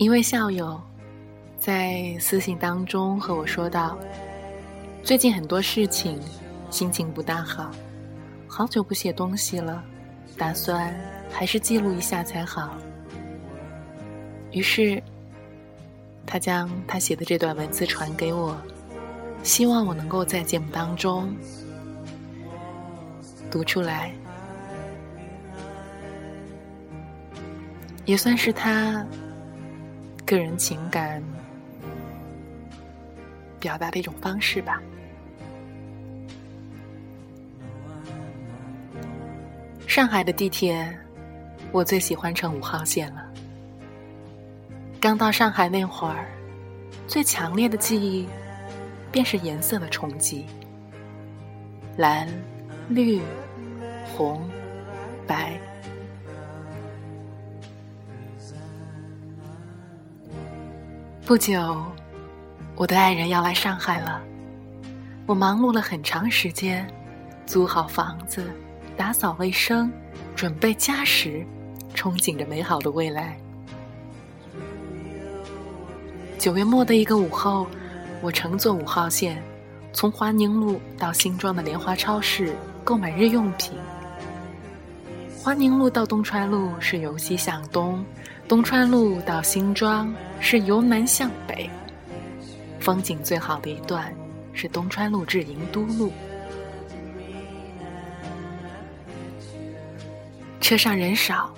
[0.00, 0.80] 一位校友
[1.58, 3.98] 在私信当中和我说道
[5.04, 6.18] ：“最近很多事情，
[6.70, 7.70] 心情不大好，
[8.48, 9.84] 好久不写东西了，
[10.38, 10.98] 打算
[11.30, 12.78] 还是记录一下才好。”
[14.52, 15.02] 于是，
[16.24, 18.56] 他将他写的这段文字传给我，
[19.42, 21.30] 希望我能够在节目当中
[23.50, 24.14] 读出来，
[28.06, 29.06] 也算是他。
[30.30, 31.20] 个人情感
[33.58, 34.80] 表达的一种方式吧。
[39.88, 40.96] 上海的地铁，
[41.72, 43.28] 我最喜欢乘五号线了。
[45.00, 46.28] 刚到上海那会儿，
[47.08, 48.28] 最强烈的记忆
[49.10, 50.46] 便是颜色的冲击：
[51.96, 52.28] 蓝、
[52.88, 53.20] 绿、
[54.16, 54.48] 红、
[55.26, 55.60] 白。
[61.30, 61.80] 不久，
[62.74, 64.20] 我的爱人要来上海了。
[65.26, 66.84] 我忙碌了很长时间，
[67.46, 68.50] 租好房子，
[68.96, 69.92] 打扫卫生，
[70.34, 71.46] 准备家什，
[71.94, 73.38] 憧憬着美好的未来。
[76.36, 77.68] 九月末的一个午后，
[78.20, 79.40] 我乘坐五号线，
[79.92, 83.78] 从华宁路到新庄的莲花超市购买日用品。
[85.42, 88.04] 华宁路到东川路是由西向东，
[88.46, 90.14] 东川路到新庄。
[90.42, 91.68] 是由南向北，
[92.78, 94.10] 风景最好的一段
[94.54, 96.10] 是东川路至银都路。
[100.62, 101.52] 车上人少，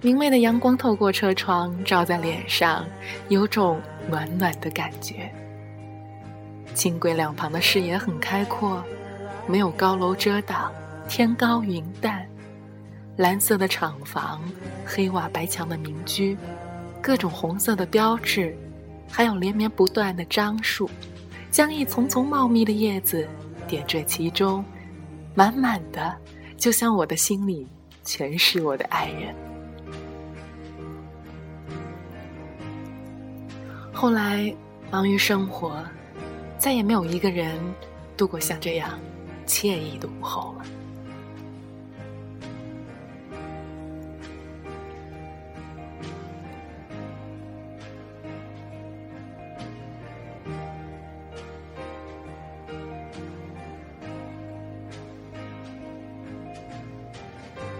[0.00, 2.84] 明媚的阳光透过车窗照在脸上，
[3.28, 3.80] 有种
[4.10, 5.32] 暖暖的感觉。
[6.74, 8.82] 轻轨两旁的视野很开阔，
[9.46, 10.72] 没有高楼遮挡，
[11.08, 12.26] 天高云淡，
[13.16, 14.42] 蓝色的厂房，
[14.84, 16.36] 黑瓦白墙的民居。
[17.02, 18.54] 各种红色的标志，
[19.08, 20.90] 还有连绵不断的樟树，
[21.50, 23.26] 将一丛丛茂密的叶子
[23.68, 24.64] 点缀其中，
[25.34, 26.14] 满满的，
[26.56, 27.66] 就像我的心里
[28.02, 29.34] 全是我的爱人。
[33.92, 34.54] 后来
[34.90, 35.82] 忙于生活，
[36.58, 37.58] 再也没有一个人
[38.16, 38.98] 度过像这样
[39.46, 40.66] 惬意的午后了。